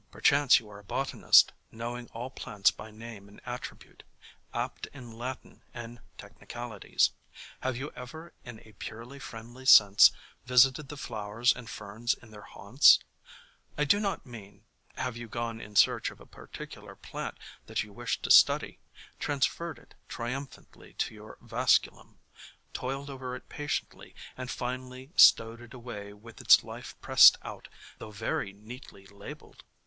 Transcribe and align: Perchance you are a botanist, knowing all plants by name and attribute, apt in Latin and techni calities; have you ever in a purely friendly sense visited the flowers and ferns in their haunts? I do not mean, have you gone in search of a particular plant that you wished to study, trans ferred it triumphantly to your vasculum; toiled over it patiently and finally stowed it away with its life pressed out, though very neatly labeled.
Perchance 0.09 0.59
you 0.59 0.67
are 0.67 0.79
a 0.79 0.83
botanist, 0.83 1.51
knowing 1.71 2.07
all 2.07 2.31
plants 2.31 2.71
by 2.71 2.89
name 2.89 3.27
and 3.29 3.39
attribute, 3.45 4.01
apt 4.51 4.87
in 4.93 5.11
Latin 5.11 5.61
and 5.75 5.99
techni 6.17 6.49
calities; 6.49 7.11
have 7.59 7.77
you 7.77 7.91
ever 7.91 8.33
in 8.43 8.59
a 8.65 8.71
purely 8.79 9.19
friendly 9.19 9.63
sense 9.63 10.09
visited 10.43 10.89
the 10.89 10.97
flowers 10.97 11.53
and 11.55 11.69
ferns 11.69 12.15
in 12.15 12.31
their 12.31 12.41
haunts? 12.41 12.97
I 13.77 13.83
do 13.83 13.99
not 13.99 14.25
mean, 14.25 14.63
have 14.97 15.15
you 15.17 15.27
gone 15.27 15.61
in 15.61 15.75
search 15.75 16.09
of 16.09 16.19
a 16.19 16.25
particular 16.25 16.95
plant 16.95 17.37
that 17.67 17.83
you 17.83 17.93
wished 17.93 18.23
to 18.23 18.31
study, 18.31 18.79
trans 19.19 19.45
ferred 19.45 19.77
it 19.77 19.93
triumphantly 20.07 20.93
to 20.93 21.13
your 21.13 21.37
vasculum; 21.41 22.17
toiled 22.73 23.11
over 23.11 23.35
it 23.35 23.49
patiently 23.49 24.15
and 24.35 24.49
finally 24.49 25.11
stowed 25.15 25.61
it 25.61 25.75
away 25.75 26.11
with 26.11 26.41
its 26.41 26.63
life 26.63 26.99
pressed 27.01 27.37
out, 27.43 27.67
though 27.99 28.09
very 28.09 28.51
neatly 28.51 29.05
labeled. 29.05 29.63